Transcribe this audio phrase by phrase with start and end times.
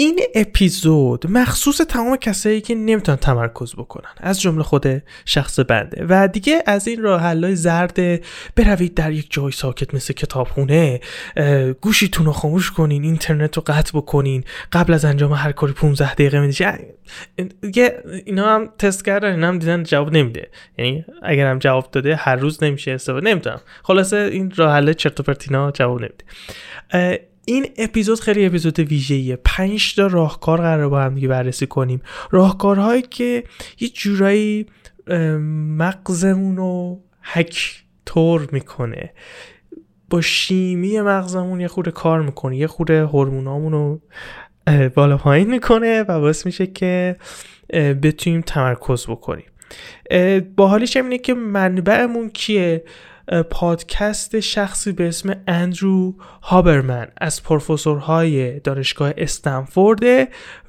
[0.00, 6.06] این اپیزود مخصوص تمام کسایی که نمی‌تونن تمرکز بکنن از جمله خود شخص بنده.
[6.08, 7.96] و دیگه از این راه حلای زرد
[8.56, 11.00] بروید در یک جای ساکت مثل کتابخونه
[11.80, 16.40] گوشیتون رو خاموش کنین اینترنت رو قطع بکنین قبل از انجام هر کاری 15 دقیقه
[16.40, 16.66] می‌دید
[17.60, 20.48] دیگه اینا هم تست کردن اینا هم دیدن جواب نمیده.
[20.78, 25.20] یعنی اگر هم جواب داده هر روز نمیشه استفاده نمی‌تونم خلاصه این راه حل چرت
[25.20, 26.24] و پرتینا جواب نمیده.
[27.48, 29.38] این اپیزود خیلی اپیزود ویژه‌ایه.
[29.44, 32.02] پنج تا راهکار قرار با هم دیگه بررسی کنیم.
[32.30, 33.44] راهکارهایی که
[33.80, 34.66] یه جورایی
[35.78, 39.12] مغزمون رو هک تور می‌کنه.
[40.10, 42.56] با شیمی مغزمون یه خورده کار می‌کنه.
[42.56, 44.00] یه خورده هورمونامون رو
[44.94, 47.16] بالا پایین می‌کنه و باعث میشه که
[48.02, 49.46] بتونیم تمرکز بکنیم.
[50.56, 52.84] باحالیش اینه که منبعمون کیه؟
[53.50, 60.02] پادکست شخصی به اسم اندرو هابرمن از پروفسورهای دانشگاه استنفورد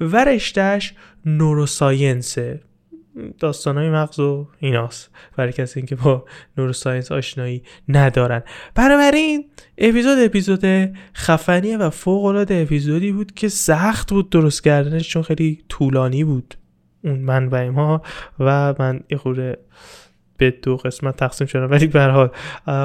[0.00, 0.94] و رشتهش
[1.26, 2.60] نوروساینسه.
[3.38, 6.24] داستان های مغز و ایناست برای کسی که با
[6.56, 8.42] نوروساینس آشنایی ندارن.
[8.74, 10.64] بنابراین اپیزود اپیزود
[11.14, 16.54] خفنیه و فوق العاده اپیزودی بود که سخت بود درست کردنش چون خیلی طولانی بود.
[17.04, 18.02] اون منبع ما
[18.38, 19.18] و من یه
[20.40, 22.30] به دو قسمت تقسیم شده ولی به حال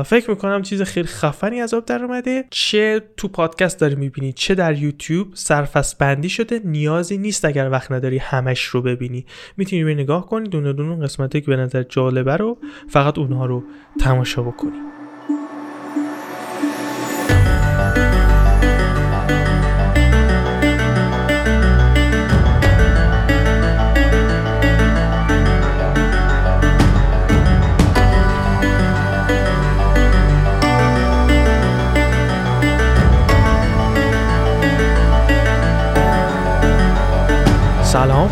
[0.03, 2.45] فکر می‌کنم چیز خیلی خفنی از آب در اومده.
[2.49, 7.91] چه تو پادکست داری می‌بینی چه در یوتیوب سرفست بندی شده نیازی نیست اگر وقت
[7.91, 9.25] نداری همش رو ببینی.
[9.57, 12.57] می‌تونی به نگاه کنی دونه دونه قسمتی که به نظر جالبه رو
[12.89, 13.63] فقط اونها رو
[13.99, 14.94] تماشا بکنی.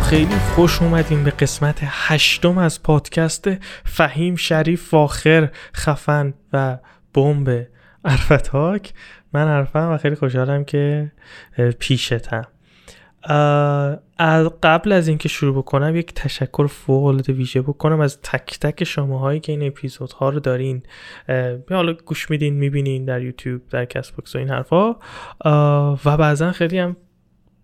[0.08, 3.50] خیلی خوش اومدین به قسمت هشتم از پادکست
[3.84, 6.78] فهیم شریف فاخر خفن و
[7.14, 7.66] بمب
[8.04, 8.92] عرف تاک.
[9.32, 11.12] من عرفم و خیلی خوشحالم که
[11.78, 12.44] پیشتم.
[14.18, 18.84] از قبل از اینکه شروع بکنم یک تشکر فوق العاده ویژه بکنم از تک تک
[18.84, 20.82] شماهایی که این اپیزودها رو دارین.
[21.70, 24.96] حالا گوش میدین می‌بینین در یوتیوب در کس باکس و این حرفا.
[26.04, 26.96] و بعضا خیلی هم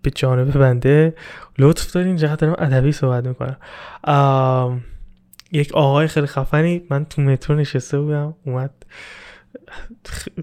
[0.03, 1.15] به جانب بنده
[1.59, 3.57] لطف دارین جهت دارم ادبی صحبت می‌کنم.
[5.53, 8.71] یک آقای خیلی خفنی من تو مترو نشسته بودم اومد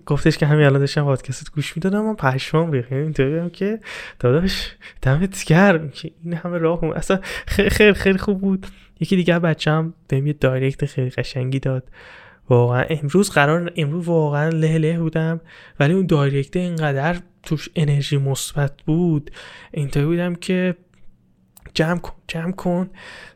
[0.05, 2.91] گفتش که همین الان داشتم پادکست گوش می‌دادم من پشمام ریخت.
[2.91, 3.79] یعنی اینطوری که
[4.19, 6.89] داداش دمت گرم که این همه راه هم.
[6.89, 8.67] اصلا خیلی خیلی خیلی خوب بود.
[8.99, 11.83] یکی دیگه بچم بهم یه دایرکت خیلی قشنگی داد.
[12.49, 15.41] واقعا امروز قرار امروز واقعا له له بودم
[15.79, 19.31] ولی اون دایرکت اینقدر توش انرژی مثبت بود.
[19.71, 20.75] اینطوری بودم که
[21.73, 22.89] جمع کن جمع کن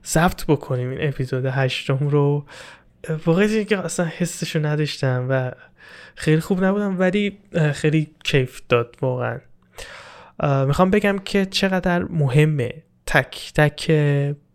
[0.05, 2.45] ضبط بکنیم این اپیزود هشتم رو.
[3.25, 5.51] واقعا که اصلا حسشو نداشتم و
[6.15, 7.37] خیلی خوب نبودم ولی
[7.73, 9.39] خیلی کیف داد واقعا.
[10.67, 13.91] می‌خوام بگم که چقدر مهمه تک تک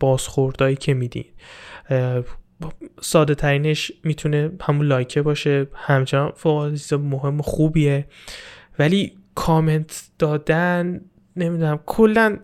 [0.01, 1.25] بازخوردهایی که میدین.
[3.01, 5.67] ساده ترینش می‌تونه همون لایکه باشه.
[5.75, 8.07] همچنان فوق مهم خوبیه.
[8.79, 11.01] ولی کامنت دادن
[11.37, 12.39] نمی‌دونم کلا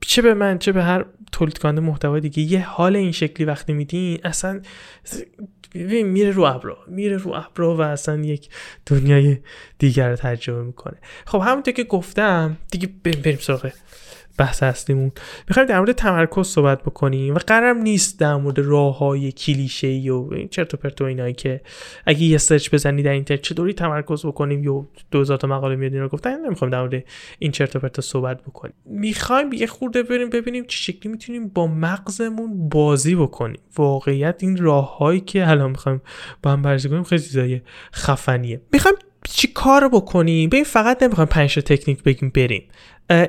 [0.00, 3.72] چه به من چه به هر تولید کننده محتوا دیگه یه حال این شکلی وقتی
[3.72, 4.60] میدین اصلا
[5.74, 8.48] میره رو ابرا میره رو ابرا و اصلا یک
[8.86, 9.38] دنیای
[9.78, 10.96] دیگر رو تجربه می‌کنه.
[11.26, 13.70] خب همونطور که گفتم دیگه بریم سراغ
[14.38, 15.12] بحث اصلیمون.
[15.48, 20.10] می‌خوایم در مورد تمرکز صحبت بکنیم و قرارم نیست در مورد راه های کلیشه ای
[20.10, 21.60] و این چرت و پرت و اینایی که
[22.06, 26.08] اگه یه سرچ بزنی در اینترنت چطوری تمرکز بکنیم یا 2000 تا مقاله میاد رو
[26.08, 27.04] گفتن نمی‌خوام در مورد
[27.38, 28.74] این چرت و پرت صحبت بکنیم.
[28.84, 33.60] می‌خوایم یه خورده بریم ببینیم چه شکلی می‌تونیم با مغزمون بازی بکنیم.
[33.76, 36.00] واقعیت این راههایی که الان می‌خوایم
[36.42, 37.62] با هم بررسی کنیم خیلی
[37.94, 38.60] خفنیه.
[38.72, 38.96] می‌خوایم
[39.30, 42.68] چی کار بکنیم؟ ببین فقط نمی‌خوایم پنج تکنیک بگیم بریم.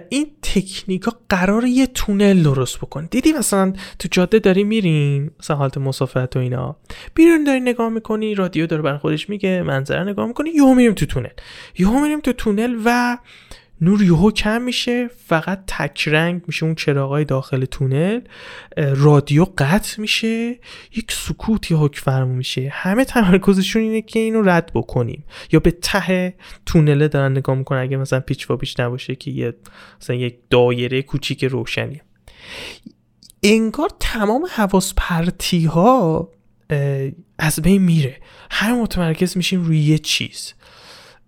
[0.10, 5.56] این تکنیک ها قرار یه تونل درست بکن دیدی مثلا تو جاده داری میرین مثلا
[5.58, 6.76] حالت مسافرت و اینا.
[7.14, 11.06] بیرون داری نگاه می‌کنی رادیو داره بر خودش میگه منظره نگاه می‌کنی یهو میریم تو
[11.06, 11.30] تونل.
[11.78, 13.18] یهو میریم تو تونل و
[13.82, 18.20] نور یهو کم میشه فقط تک رنگ میشه اون چراغای داخل تونل.
[18.78, 20.60] رادیو قطع میشه
[20.96, 22.70] یک سکوت یا حک فرمو میشه.
[22.74, 25.26] همه تمرکزشون اینه که اینو رد بکنیم.
[25.52, 26.36] یا به ته
[26.66, 29.54] تونله دارن نگاه می‌کنن اگه مثلا پیچ و پیچ نباشه که یه
[30.02, 32.02] مثلا یک دایره کوچیک روشنی
[33.44, 36.32] انگار تمام حواس پرتی ها
[37.40, 38.18] از بین میره.
[38.52, 40.54] همه متمرکز میشیم روی یه چیز.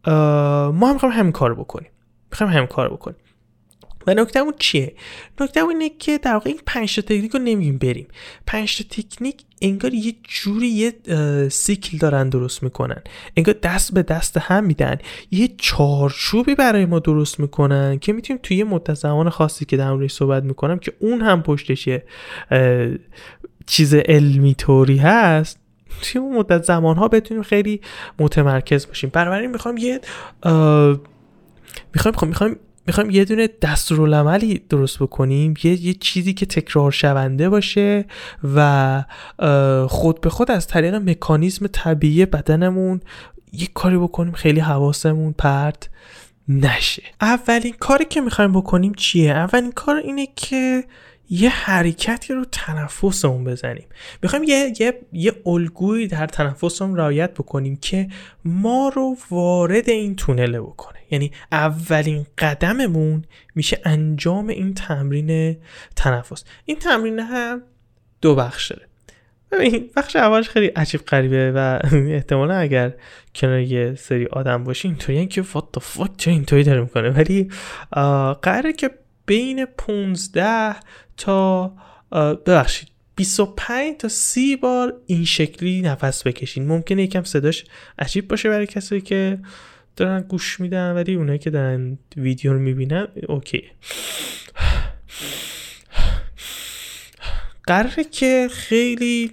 [0.08, 1.90] ما هم همین کار بکنیم.
[2.32, 3.18] می‌خوایم هم کار بکنیم.
[4.08, 4.96] و نکته اون چیه؟
[5.42, 8.08] نکته اینه که در واقع این پنج تا تکنیک رو نمیگیم بریم.
[8.46, 10.94] پنج تا تکنیک انگار یه جوری یه
[11.50, 13.02] سیکل دارن درست می‌کنن.
[13.38, 14.98] انگار دست به دست هم میدن.
[15.32, 19.92] یه چارچوبی برای ما درست می‌کنن که می‌تونیم توی یه مدت زمان خاصی که در
[19.92, 22.04] موردش صحبت می‌کنم که اون هم پشتش یه
[23.66, 25.60] چیز علمی طوری هست
[26.02, 27.82] توی اون مدت زمان ها بتونیم خیلی
[28.20, 29.10] متمرکز باشیم.
[29.14, 30.02] بنابراین می‌خوام یه
[31.96, 38.06] می‌خوایم می‌خوایم می‌خوایم یه دونه دستورالعملی درست بکنیم یه،, یه چیزی که تکرار شونده باشه
[38.56, 39.04] و
[39.88, 43.02] خود به خود از طریق مکانیزم طبیعی بدنمون
[43.54, 45.90] یه کاری بکنیم خیلی حواسمون پرت
[46.48, 47.04] نشه.
[47.22, 50.84] اولین کاری که می‌خوایم بکنیم چیه؟ اولین کار اینه که
[51.30, 53.88] یه حرکتی رو تنفسمون بزنیم.
[54.24, 58.08] می‌خوایم یه, یه, یه الگویی در تنفسمون رعایت بکنیم که
[58.46, 60.98] ما رو وارد این تونله بکنه.
[61.12, 63.26] یعنی اولین قدممون
[63.56, 65.58] میشه انجام این تمرین
[65.96, 66.44] تنفس.
[66.66, 67.62] این تمرین هم
[68.22, 68.88] دو بخش داره
[69.52, 71.80] ببین بخش اولش خیلی عجیب غریبه و
[72.16, 72.94] احتمالا اگر
[73.36, 77.10] کنار یه سری آدم باشی اینطوری که what the fuck چه اینطوری داره می‌کنه.
[77.10, 77.50] ولی
[78.42, 78.90] قراره که
[79.28, 80.76] بین 15
[81.18, 81.74] تا
[82.46, 86.68] ببخشید 25 تا 30 بار این شکلی نفس بکشین.
[86.68, 87.66] ممکنه یکم صداش
[88.00, 89.40] عجیب باشه برای کسایی که
[89.96, 93.64] دارن گوش میدن ولی اونایی که دارن ویدیو رو می‌بینن اوکی.
[97.64, 99.32] قراره که خیلی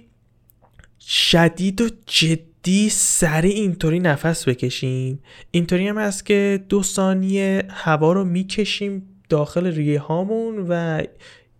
[0.99, 5.19] شدید و جدی سریع اینطوری نفس بکشیم
[5.51, 11.03] اینطوری هم هست که دو ثانیه هوا رو می‌کشیم داخل ریه هامون و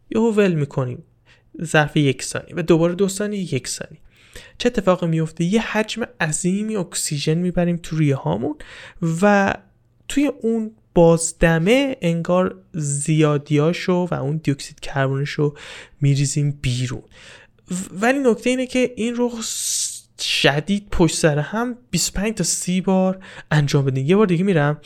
[0.09, 1.03] یهو ول می‌کنیم.
[1.63, 3.99] ظرف یک ثانیه و دوباره دو ثانیه یک ثانیه.
[4.57, 8.55] چه اتفاقی میفته یه حجم عظیمی اکسیژن می‌بریم تو ریه هامون
[9.21, 9.53] و
[10.07, 15.53] توی اون بازدمه انگار زیادیاشو و اون دیوکسید کربنشو
[16.01, 17.03] میریزیم بیرون.
[17.91, 19.31] ولی نکته اینه که این رو
[20.19, 24.81] شدید پشت سر هم 25 تا 30 بار انجام بدین یه بار دیگه میرم.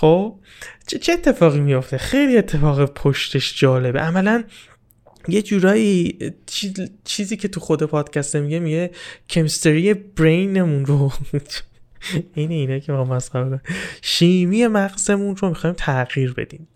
[0.00, 0.38] خب؟
[0.86, 4.00] چه اتفاقی میافته؟ خیلی اتفاق پشتش جالبه.
[4.00, 4.44] عملا
[5.28, 6.18] یه جورایی
[7.04, 8.90] چیزی که تو خود پادکست میگه میگه
[9.28, 11.12] کمستری برینمون رو
[12.34, 13.60] اینه اینه که ما مسخره
[14.02, 16.68] شیمی مغزمون رو می‌خوایم تغییر بدیم.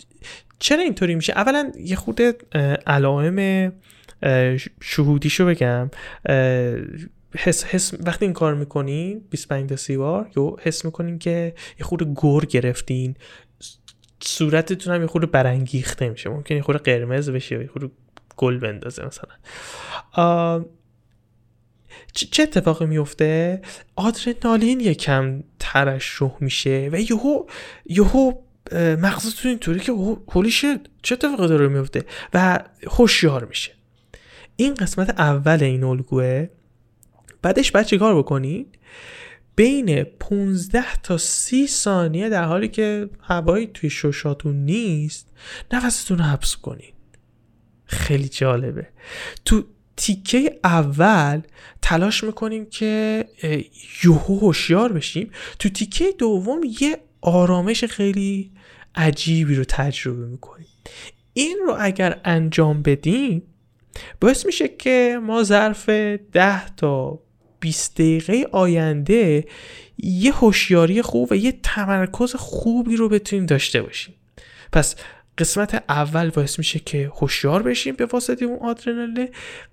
[0.58, 2.20] چرا اینطوری میشه؟ اولا یه خود
[2.86, 3.72] علائم
[4.82, 5.90] شهودیشو بگم.
[7.36, 11.86] حس, حس وقتی این کار می‌کنین 25 تا 30 بار یا حس می‌کنین که یه
[11.86, 13.14] خود گور گرفتین.
[14.20, 16.30] صورتتون هم یه خود برانگیخته میشه.
[16.30, 17.92] ممکن یه خود قرمز بشه یه خود
[18.36, 20.64] گل بندازه مثلا.
[22.12, 23.62] چه اتفاقی میفته
[23.96, 27.46] آدرنالین یکم ترشح میشه و یهو
[27.86, 28.32] یهو
[28.72, 29.92] مغزتون اینطوری که
[30.28, 32.04] هولی شد چه اتفاقی داره میفته
[32.34, 33.72] و هوشیار میشه.
[34.56, 36.48] این قسمت اول این الگوه
[37.44, 38.78] بعدش بعد چیکار بکنید
[39.56, 45.28] بین 15 تا 30 ثانیه در حالی که هوایی توی ششاتون نیست
[45.72, 46.94] نفستون رو حبس کنید
[47.84, 48.88] خیلی جالبه.
[49.44, 49.64] تو
[49.96, 51.40] تیکه اول
[51.82, 53.24] تلاش می‌کنیم که
[54.04, 55.30] یوهو هوشیار بشیم.
[55.58, 58.52] تو تیکه دوم یه آرامش خیلی
[58.94, 60.66] عجیبی رو تجربه می‌کنیم.
[61.32, 63.42] این رو اگر انجام بدیم
[64.20, 67.23] باعث میشه که ما ظرف 10 تا
[67.64, 69.44] 20 دقیقه آینده
[69.98, 74.14] یه هوشیاری خوب و یه تمرکز خوبی رو بتونیم داشته باشیم.
[74.72, 74.96] پس
[75.38, 79.28] قسمت اول باعث میشه که هوشیار بشیم به واسطه اون آدرنالین.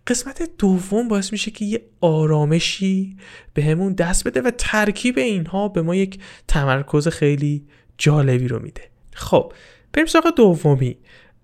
[0.07, 3.17] قسمت دوم باعث میشه که یه آرامشی
[3.53, 7.63] بهمون به دست بده و ترکیب اینها به ما یک تمرکز خیلی
[7.97, 8.81] جالبی رو میده.
[9.13, 9.53] خب
[9.93, 10.97] بریم سراغ دومی.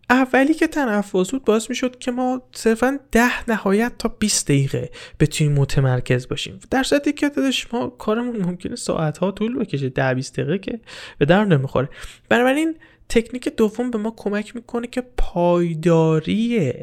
[0.10, 5.54] اولی که تنفس بود باعث می‌شد که ما صرفا ده نهایت تا 20 دقیقه بتونیم
[5.54, 6.60] متمرکز باشیم.
[6.72, 10.80] در صورتی که دادش ما کارمون ممکنه ساعت ها طول بکشه ده 20 دقیقه که
[11.18, 11.90] به در نمی‌خوره.
[12.30, 12.76] بنابراین
[13.10, 16.74] تکنیک دوم به ما کمک می‌کنه که پایداری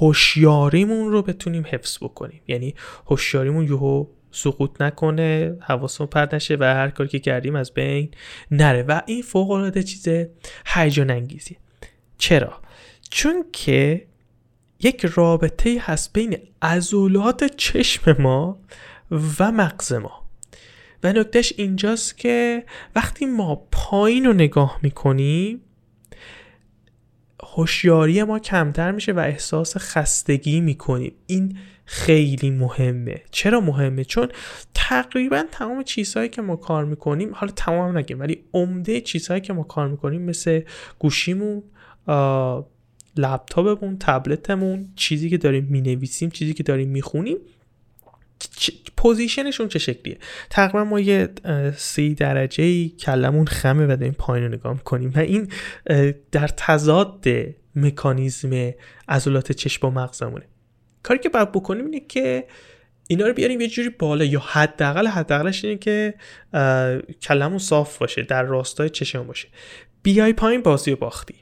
[0.00, 2.40] هوشیاریمون رو بتونیم حفظ بکنیم.
[2.48, 2.74] یعنی
[3.06, 8.10] هوشیاریمون یهو سقوط نکنه حواسمون پرد نشه و هر کاری که کردیم از بین
[8.50, 8.82] نره.
[8.82, 10.08] و این فوق العاده چیز
[10.66, 11.56] هیجان انگیزیه.
[12.18, 12.60] چرا؟
[13.10, 14.06] چون که
[14.80, 18.60] یک رابطه هست بین عضلات چشم ما
[19.38, 20.24] و مغز ما.
[21.02, 22.64] و نکتهش اینجاست که
[22.96, 25.60] وقتی ما پایین رو نگاه می‌کنیم
[27.42, 31.12] هوشیاری ما کمتر میشه و احساس خستگی می‌کنیم.
[31.26, 33.22] این خیلی مهمه.
[33.30, 34.28] چرا مهمه؟ چون
[34.74, 39.62] تقریبا تمام چیزهایی که ما کار می‌کنیم حالا تمام نگیم ولی عمده چیزهایی که ما
[39.62, 40.60] کار می‌کنیم مثل
[40.98, 41.62] گوشیمون
[43.16, 47.36] لپتاپمون تبلتمون چیزی که داریم می‌نویسیم چیزی که داریم می‌خونیم
[48.96, 50.18] پوزیشنشون چه شکلیه؟
[50.50, 51.28] تقریبا ما یه
[51.76, 55.48] سی درجه کلمون خمه و داریم پایین رو نگاه کنیم و این
[56.32, 57.24] در تضاد
[57.76, 58.72] مکانیزم
[59.08, 60.44] عضلات چشم با مغزمونه.
[61.02, 62.46] کاری که باید بکنیم اینه که
[63.08, 66.14] اینا رو بیاریم یه جوری بالا یا حداقل حداقلش اینه که
[67.22, 69.48] کلمون صاف باشه در راستای چشم باشه.
[70.02, 71.34] بیای پایین بازی و باختی.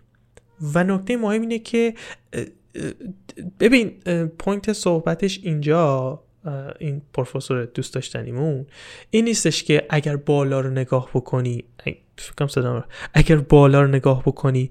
[0.74, 1.94] و نکته مهم اینه که
[3.60, 3.90] ببین
[4.38, 6.20] پوینت صحبتش اینجا
[6.78, 8.66] این پروفسور دوست داشتنیمون
[9.10, 11.64] این نیستش که اگر بالا رو نگاه بکنی
[13.14, 14.70] اگر بالا رو نگاه بکنی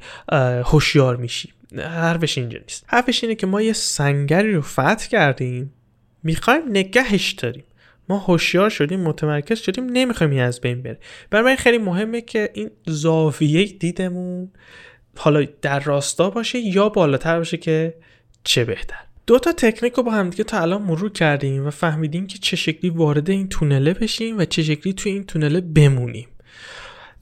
[0.63, 1.49] هوشیار میشی.
[1.77, 2.85] حرفش اینجا نیست.
[2.87, 5.73] حرفش اینه که ما یه سنگری رو فتح کردیم
[6.23, 7.63] می‌خوایم نگهش داریم.
[8.09, 10.99] ما هوشیار شدیم متمرکز شدیم نمی‌خوایم از بین بره.
[11.29, 14.51] برای خیلی مهمه که این زاویه دیدمون
[15.17, 17.93] حالا در راستا باشه یا بالاتر باشه که
[18.43, 18.99] چه بهتر.
[19.27, 22.55] دو تا تکنیک رو با هم دیگه تا الان مرور کردیم و فهمیدیم که چه
[22.55, 26.27] شکلی وارد این تونله بشیم و چه شکلی توی این تونله بمونیم.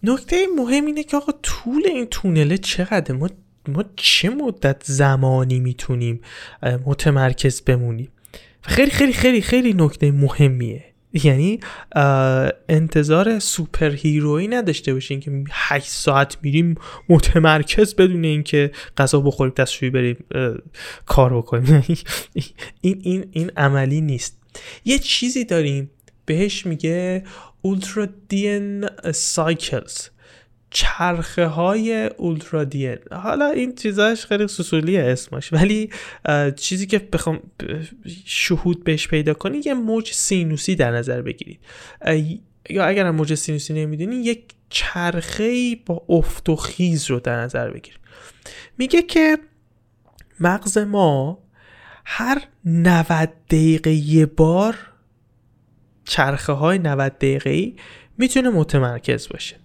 [0.03, 3.29] نکته مهم اینه که آقا طول این تونله چقدر ما
[3.67, 6.21] ما چه مدت زمانی می‌تونیم
[6.85, 8.11] متمرکز بمونیم؟
[8.61, 10.88] خیلی خیلی خیلی خیلی نکته مهمیه.
[11.13, 11.59] یعنی
[12.69, 16.75] انتظار سوپر هیروی نداشته باشین که 8 ساعت میریم
[17.09, 20.17] متمرکز بدون اینکه غذا بخوریم دستشویی بریم
[21.05, 21.83] کار بکنیم.
[22.81, 24.37] این این این عملی نیست.
[24.85, 25.91] یه چیزی داریم.
[26.25, 27.23] بهش میگه
[27.61, 30.09] اولترا دین سایکلز
[30.71, 35.89] چرخه های اولترادین حالا این چیزاش خیلی سسولیه اسمش ولی
[36.55, 37.39] چیزی که بخوام
[38.25, 41.59] شهود بهش پیدا کنی یه موج سینوسی در نظر بگیرید.
[42.69, 47.99] یا اگر موج سینوسی نمی‌دونی یک چرخه با افت و خیز رو در نظر بگیر
[48.77, 49.37] میگه که
[50.39, 51.39] مغز ما
[52.05, 54.75] هر 90 دقیقه یه بار
[56.05, 57.73] چرخه های 90 دقیقه
[58.17, 59.55] می‌تونه متمرکز باشه.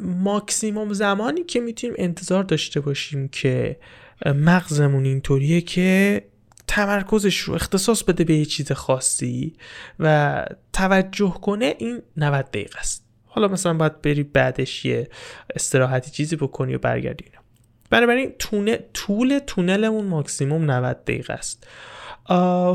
[0.00, 3.76] ماکسیموم زمانی که می‌تونیم انتظار داشته باشیم که
[4.26, 6.22] مغزمون اینطوریه که
[6.66, 9.52] تمرکزش رو اختصاص بده به یه چیز خاصی
[10.00, 13.04] و توجه کنه این 90 دقیقه است.
[13.24, 15.08] حالا مثلا باید بری بعدش یه
[15.54, 17.24] استراحتی چیزی بکنی و برگردی
[17.90, 21.66] بنابراین تونه، طول تونلمون ماکسیموم 90 دقیقه است.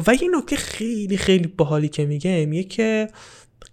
[0.08, 3.08] و یه نکته خیلی خیلی باحالی که میگه میگه که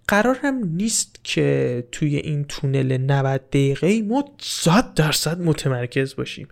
[0.07, 6.47] قرار هم نیست که توی این تونل 90 دقیقه ما 100 درصد متمرکز باشیم.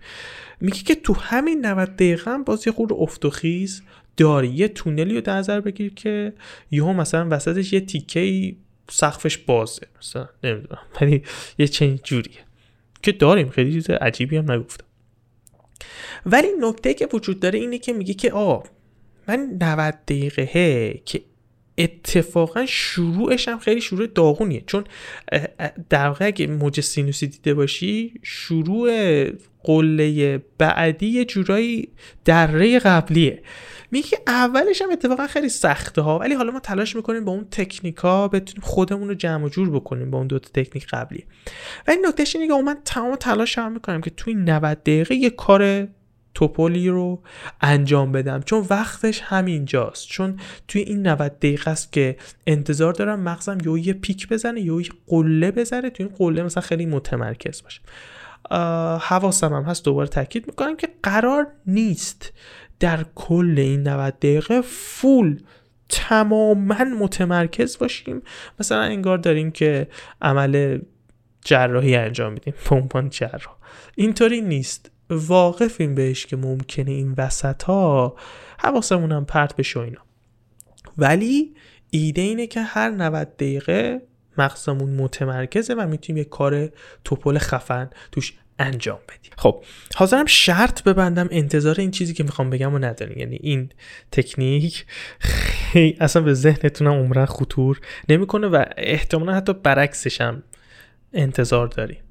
[0.60, 3.82] میگه که تو همین 90 دقیقه هم باز یه خود افت و خیز
[4.16, 4.48] داری.
[4.48, 6.32] یه تونلی رو در نظر بگیر که
[6.70, 8.54] یهو مثلا وسطش یه تیکه
[8.90, 9.86] سقفش بازه.
[9.98, 11.22] مثلا نمی‌دونم ولی
[11.58, 12.40] یه چنین جوریه
[13.02, 13.48] که داریم.
[13.48, 14.84] خیلی چیز عجیبی هم نگفتم.
[16.26, 18.60] ولی نکته که وجود داره اینه که میگه که آ
[19.28, 21.22] من 90 دقیقه که
[21.78, 24.62] اتفاقا شروعش هم خیلی شروع داغونیه.
[24.66, 24.84] چون
[25.90, 28.90] در واقع اگه موج سینوسی دیده باشی شروع
[29.64, 31.88] قله بعدی یه جورایی
[32.24, 33.42] دره قبلیه.
[33.90, 38.28] میگه اولش هم اتفاقا خیلی سخته ها ولی حالا ما تلاش می‌کنیم با اون تکنیکا
[38.28, 41.24] بتونیم خودمون رو جمع و جور بکنیم با اون دو تکنیک قبلی.
[41.88, 45.88] ولی نکتهش اینه که من تمام تلاش هم می‌کنم که توی 90 دقیقه یه کار
[46.34, 47.22] توپولی رو
[47.60, 48.40] انجام بدم.
[48.40, 50.08] چون وقتش همینجاست.
[50.08, 54.80] چون توی این 90 دقیقه است که انتظار دارم مغزم یا یه پیک بزنه یا
[54.80, 57.80] یه قله بزنه توی این قله مثلا خیلی متمرکز باشه.
[59.00, 62.32] حواسم هم هست دوباره تاکید می‌کنم که قرار نیست
[62.80, 65.40] در کل این 90 دقیقه فول
[65.88, 68.22] تماما متمرکز باشیم.
[68.60, 69.88] مثلا انگار داریم که
[70.22, 70.78] عمل
[71.44, 72.54] جراحی انجام میدیم.
[72.70, 73.56] به جراح.
[73.96, 74.90] اینطوری نیست.
[75.12, 78.16] واقفیم بهش که ممکنه این وسط ها
[78.58, 80.00] حواسمون هم پرت بشه اینا.
[80.98, 81.54] ولی
[81.90, 84.02] ایده اینه که هر 90 دقیقه
[84.38, 86.70] مغزمون متمرکزه و می‌تونیم یه کار
[87.04, 89.32] توپل خفن توش انجام بدیم.
[89.38, 89.64] خب
[89.94, 93.68] حاضرم شرط ببندم انتظار این چیزی که می‌خوام بگم و نداریم یعنی این
[94.12, 94.86] تکنیک
[95.18, 100.42] خیلی اصلا به ذهنتونم عمرن خطور نمی‌کنه و احتمالا حتی برعکسش هم
[101.12, 102.02] انتظار داریم.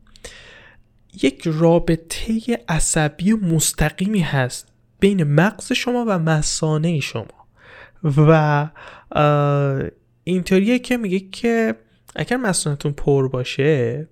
[1.24, 4.68] یک رابطه عصبی مستقیمی هست
[5.00, 7.26] بین مغز شما و مسانه شما.
[8.04, 8.70] و
[10.24, 11.76] اینطوریه که میگه که
[12.16, 14.08] اگر مسانتون پر باشه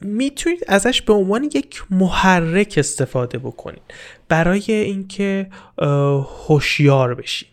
[0.00, 3.82] می‌تونید ازش به عنوان یک محرک استفاده بکنید
[4.28, 5.50] برای اینکه
[6.48, 7.48] هوشیار بشین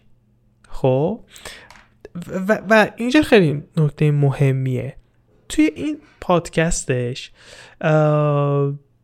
[0.69, 1.25] خب؟
[2.27, 4.95] و, و اینجا خیلی نکته مهمیه.
[5.49, 7.31] توی این پادکستش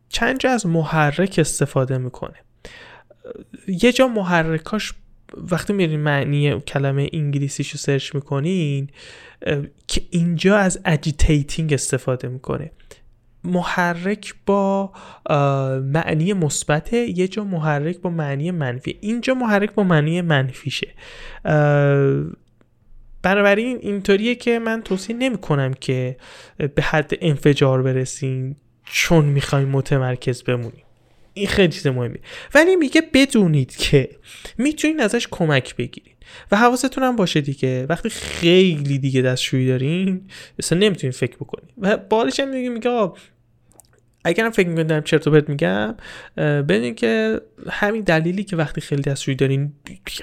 [0.08, 2.34] چند جا از محرک استفاده می‌کنه.
[3.68, 4.94] یه جا محرکاش
[5.50, 8.90] وقتی میرین معنی کلمه انگلیسیش رو سرچ می‌کنین
[9.88, 12.70] که اینجا از agitating استفاده می‌کنه.
[13.44, 14.92] محرک با
[15.80, 18.98] معنی مثبت یه جا محرک با معنی منفی.
[19.00, 20.88] اینجا محرک با معنی منفیشه.
[23.26, 26.16] بنابراین اینطوریه که من توصیه نمی کنم که
[26.74, 30.84] به حد انفجار برسیم چون می‌خوایم متمرکز بمونیم.
[31.34, 32.18] این خیلی چیز مهمی
[32.54, 34.10] ولی میگه بدونید که
[34.58, 36.16] می‌تونید ازش کمک بگیرید
[36.52, 37.86] و حواستون هم باشه دیگه.
[37.88, 40.28] وقتی خیلی دیگه دستشویی دارین
[40.58, 41.70] مثلا نمی‌تونید فکر بکنید.
[41.78, 42.90] و بالش هم میگه میگه
[44.26, 45.94] اگرم فکر می‌کنید دارم چرت و پرت میگم
[46.36, 47.40] بدین که
[47.70, 49.72] همین دلیلی که وقتی خیلی دستشویی دارین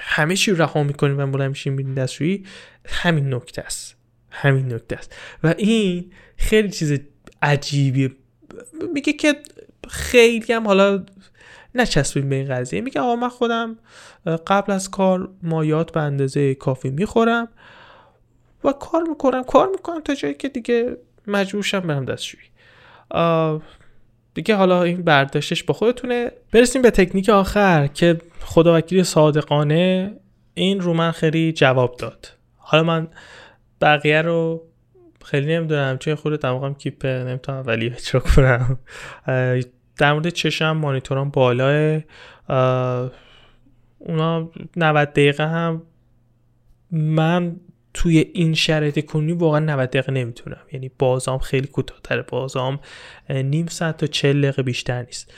[0.00, 2.44] همه چی رها می‌کنین و بلند میشین میرین دستشویی
[2.86, 3.96] همین نکته است.
[4.30, 5.16] همین نکته است.
[5.44, 7.00] و این خیلی چیز
[7.42, 8.10] عجیبیه.
[8.94, 9.34] میگه که
[9.88, 11.04] خیلی هم حالا
[11.74, 12.80] نچسبیم به این قضیه.
[12.80, 13.78] میگه آقا من خودم
[14.46, 17.48] قبل از کار مایات به اندازه کافی می‌خورم
[18.64, 19.44] و کار می‌کنم.
[19.44, 20.96] کار می‌کنم تا جایی که دیگه
[21.26, 22.44] مجبورشم برم دستشویی.
[24.34, 26.30] دیگه حالا این برداشتش با خودتونه.
[26.52, 30.14] برسیم به تکنیک آخر که خداوکیلی صادقانه
[30.54, 32.32] این رو من خیلی جواب داد.
[32.56, 33.08] حالا من
[33.80, 34.62] بقیه رو
[35.24, 38.78] خیلی نمی‌دونم چه خود دماغم کیپ نمی‌تونم ولی اجرا کنم.
[39.98, 42.00] در مورد چشم مانیتورم بالاه
[43.98, 45.82] اونا 90 دقیقه هم
[46.90, 47.56] من
[47.94, 50.60] توی این شرایط کنی واقعا 90 دقیقه نمی‌تونم.
[50.72, 52.22] یعنی بازام خیلی کوتاهتره.
[52.22, 52.80] بازام
[53.30, 55.34] نیم ساعت تا 40 دقیقه بیشتر نیست.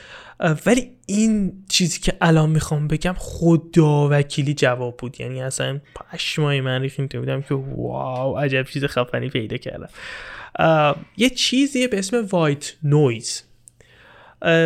[0.65, 5.21] ولی این چیزی که الان می‌خوام بگم خدا وکیلی جواب بود.
[5.21, 9.89] یعنی اصلا پشمای من ریخته بود که wow عجب چیز خفنی پیدا کردم.
[11.17, 13.43] یه چیزیه به اسم white noise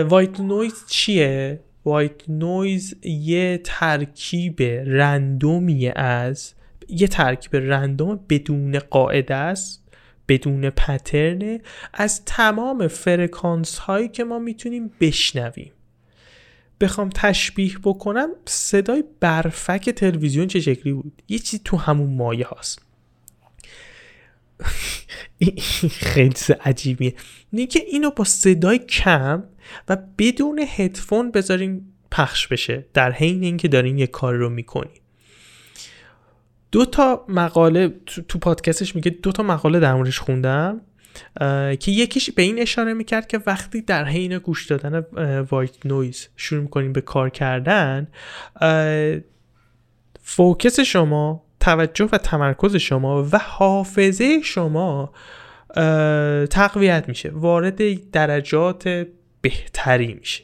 [0.09, 6.53] white noise چیه؟ white noise یه ترکیب random یه از
[6.89, 9.81] یه ترکیب random بدون قاعده است
[10.27, 11.61] بدون pattern ه
[11.93, 15.71] از تمام فرکانس هایی که ما می‌تونیم بشنویم.
[16.81, 22.85] بخوام تشبیه بکنم صدای برفک تلویزیون چه شکلی بود؟ یه چیزی تو همون مایه هاست.
[25.91, 27.13] خیلی عجیبیه.
[27.69, 29.43] که اینو با صدای کم
[29.89, 35.00] و بدون هدفون بذاریم پخش بشه در حین اینکه دارین یه کار رو می‌کنیم
[36.71, 37.93] دو تا مقاله
[38.27, 40.81] تو, پادکستش میگه دو تا مقاله در موردش خوندم
[41.79, 45.05] که یکیش به این اشاره می‌کرد که وقتی در حین گوش دادن
[45.51, 48.07] white noise شروع می‌کنیم به کار کردن
[50.23, 55.13] focus شما توجه و تمرکز شما و حافظه شما
[56.49, 59.07] تقویت میشه وارد درجات
[59.41, 60.43] بهتری میشه.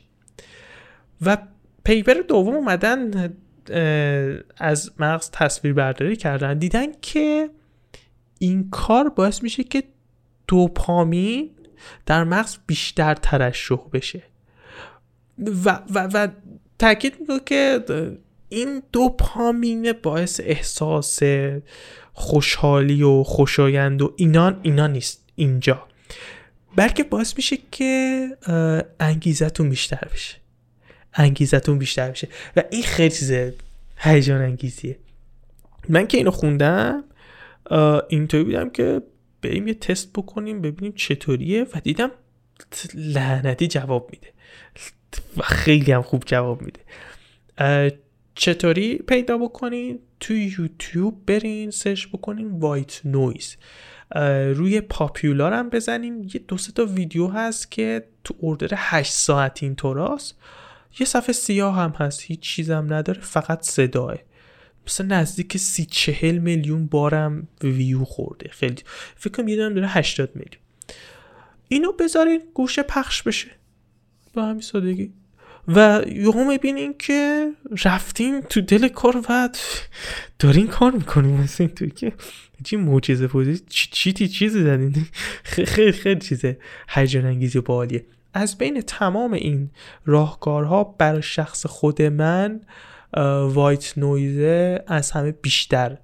[1.22, 1.38] و
[1.84, 3.34] paper دوم اومدن
[4.58, 6.58] از مغز تصویر برداری کردن.
[6.58, 7.50] دیدن که
[8.40, 9.84] این کار باعث میشه که
[10.48, 11.50] دوپامین
[12.06, 14.24] در مغز بیشتر ترشح بشه.
[15.66, 16.28] و, و, و
[16.80, 17.86] تاکید می‌کنه که
[18.50, 21.20] این دوپامین باعث احساس
[22.14, 25.88] خوشحالی و خوشایند و اینا اینا نیست اینجا.
[26.76, 28.28] بلکه باعث میشه که
[29.00, 30.36] انگیزتون بیشتر بشه.
[31.18, 32.28] انگیزتون بیشتر بشه.
[32.56, 33.32] و این خیلی چیز
[33.98, 35.00] هیجان انگیزیه.
[35.90, 37.04] من که اینو خوندم
[38.10, 39.02] اینطوری بودم که
[39.42, 42.12] بریم یه تست بکنیم ببینیم چطوریه و دیدم
[42.94, 44.28] لعنتی جواب میده.
[45.38, 46.80] و خیلی هم خوب جواب میده.
[48.36, 53.56] چطوری پیدا بکنین؟ توی یوتیوب برین سرچ بکنین white noise.
[54.56, 56.24] روی popular هم بزنیم.
[56.24, 60.36] یه دو تا ویدیو هست که تو order 8 ساعت این طوراست
[61.00, 64.18] یه صفحه سیاه هم هست هیچ چیزم نداره فقط صداه.
[64.88, 68.50] مثلا نزدیک سی چهل میلیون بارم ویو خورده.
[68.50, 68.84] خیلی.
[69.16, 70.62] فکر کنم یه داره 80 میلیون.
[71.68, 73.48] اینو بذارین گوشه پخش بشه.
[74.34, 75.14] با همین سادگی.
[75.68, 77.52] و یهو می‌بینین که
[77.86, 79.50] رفتین تو دل کار و
[80.40, 82.14] دارین کار می‌کنین مثل این توی که
[82.64, 85.06] چی موجزه بودی چی تی چیزی زدین؟
[85.44, 86.58] خیلی خیلی چیزه.
[86.90, 88.06] هیجان انگیزی بالیه
[88.38, 89.70] از بین تمام این
[90.06, 92.62] راهکارها برای شخص خود من
[93.54, 95.98] وایت نویزه از همه بیشتر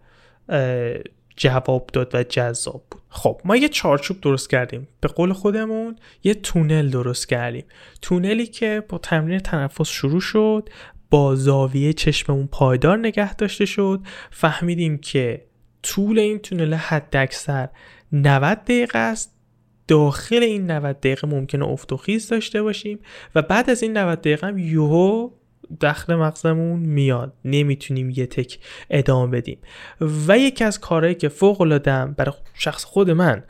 [1.38, 3.02] جواب داد و جذاب بود.
[3.10, 4.88] خب ما یه چارچوب درست کردیم.
[5.02, 7.65] به قول خودمون یه تونل درست کردیم.
[8.02, 10.69] تونلی که با تمرین تنفس شروع شد
[11.10, 14.02] با زاویه چشممون پایدار نگه داشته شد.
[14.32, 15.46] فهمیدیم که
[15.84, 17.69] طول این تونل حد اکثر
[18.12, 19.33] 90 دقیقه است.
[19.94, 23.00] داخل این 90 دقیقه ممکنه افت و خیز داشته باشیم
[23.36, 25.30] و بعد از این 90 دقیقه هم یوهو
[25.80, 27.34] داخل مغزمون میاد.
[27.46, 29.58] نمی‌تونیم یه تک ادامه بدیم.
[30.28, 33.44] و یکی از کارهایی که فوق العاده برای شخص خود من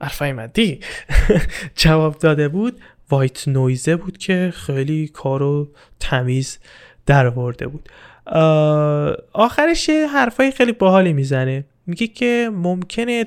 [0.00, 0.80] عرفای مدی
[1.82, 5.68] جواب داده بود وایت نویزه بود که خیلی کارو
[6.00, 6.58] تمیز
[7.06, 7.88] در بود.
[9.32, 11.64] آخرش حرفای خیلی باحالی می‌زنه.
[11.86, 13.26] میگه که ممکنه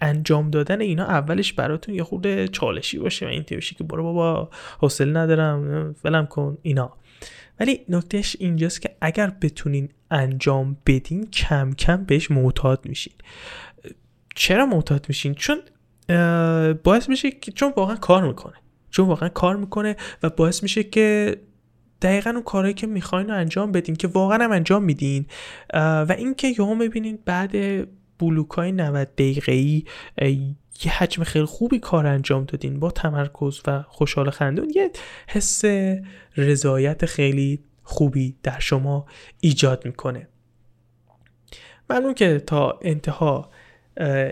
[0.00, 4.50] انجام دادن اینا اولش براتون یه خورده چالشی باشه و این بشه که برو بابا
[4.80, 6.92] حوصله ندارم ولم کن اینا.
[7.60, 13.12] ولی نکتهش اینجاست که اگر بتونین انجام بدین کم کم بهش معتاد میشین.
[14.34, 15.58] چرا معتاد میشین؟ چون
[16.84, 18.54] باعث میشه که چون واقعا کار می‌کنه.
[18.90, 21.36] چون واقعا کار می‌کنه و باعث میشه که
[22.02, 25.26] دقیقا اون کارهایی که می‌خواین رو انجام بدین که واقعا هم انجام میدین.
[25.74, 27.54] و اینکه یهو می‌بینین بعد
[28.18, 29.84] بلوک های 90 دقیقه ای
[30.84, 34.72] یه حجم خیلی خوبی کار انجام دادین با تمرکز و خوشحال خندون.
[34.74, 34.90] یه
[35.28, 35.64] حس
[36.36, 39.06] رضایت خیلی خوبی در شما
[39.40, 40.28] ایجاد می‌کنه.
[41.90, 43.50] ممنون که تا انتها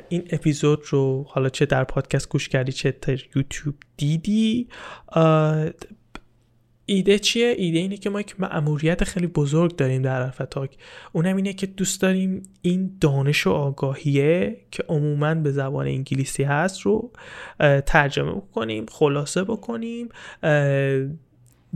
[0.08, 4.68] این اپیزود رو حالا چه در پادکست گوش کردی چه در یوتیوب دیدی
[6.86, 10.76] ایده چیه؟ ایده اینه که ما یک معموریت خیلی بزرگ داریم در الفتاک
[11.12, 16.80] اونم اینه که دوست داریم این دانش و آگاهیه که عموما به زبان انگلیسی هست
[16.80, 17.12] رو
[17.86, 20.08] ترجمه بکنیم خلاصه بکنیم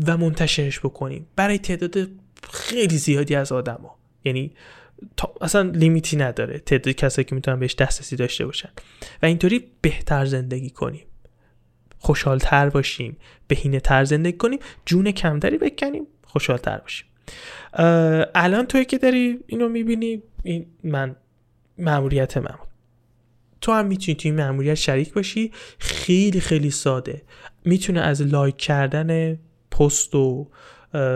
[0.06, 1.26] و منتشرش بکنیم.
[1.36, 2.08] برای تعداد
[2.50, 3.96] خیلی زیادی از آدما.
[4.24, 4.52] یعنی
[5.40, 8.70] اصلا لیمیتی نداره تعداد کسایی که می‌تونن بهش دسترسی داشته باشن.
[9.22, 11.04] و اینطوری بهتر زندگی کنیم.
[12.02, 13.16] خوشحالتر باشیم
[13.48, 17.06] بهینه تر زندگی کنیم جون کمتری بکنیم خوشحالتر باشیم.
[18.34, 21.16] الان توی که داری اینو می‌بینی این من
[21.78, 22.58] معمولیت من.
[23.60, 27.22] تو هم می‌تونی توی این معمولیت شریک باشی خیلی خیلی ساده.
[27.64, 29.38] می‌تونه از لایک کردن
[29.70, 30.48] پست و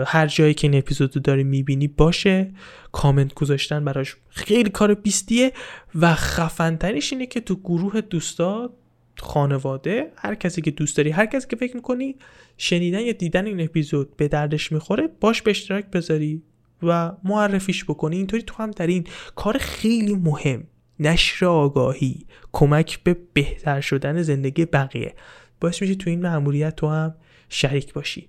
[0.05, 2.51] هر جایی که این اپیزود رو داری می‌بینی باشه.
[2.91, 5.51] کامنت گذاشتن براش خیلی کار بیستیه
[5.95, 8.73] و خفنترینش اینه که تو گروه دوستا
[9.17, 12.15] خانواده هر کسی که دوست داری هر کسی که فکر می‌کنی
[12.57, 16.41] شنیدن یا دیدن این اپیزود به دردش می‌خوره باش به اشتراک بذاری
[16.83, 18.17] و معرفیش بکنی.
[18.17, 20.63] اینطوری تو هم در این کار خیلی مهم
[20.99, 25.13] نشر آگاهی کمک به بهتر شدن زندگی بقیه.
[25.61, 27.15] باعث میشه تو این معمولیت تو هم
[27.49, 28.27] شریک باشی.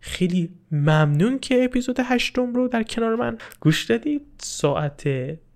[0.00, 4.22] خیلی ممنون که اپیزود هشتم رو در کنار من گوش دادید.
[4.38, 5.06] ساعت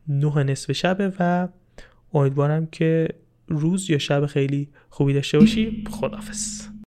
[0.09, 1.49] نه نصف شبه و
[2.15, 3.09] امیدوارم که
[3.49, 5.85] روز یا شب خیلی خوبی داشته باشی.
[6.01, 6.74] خدافز